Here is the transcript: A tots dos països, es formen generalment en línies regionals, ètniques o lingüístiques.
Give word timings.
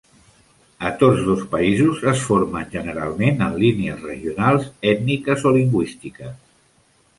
A 0.89 0.91
tots 1.01 1.19
dos 1.27 1.43
països, 1.51 1.99
es 2.13 2.23
formen 2.29 2.65
generalment 2.77 3.45
en 3.49 3.55
línies 3.65 4.01
regionals, 4.09 4.67
ètniques 4.95 5.49
o 5.51 5.55
lingüístiques. 5.61 6.37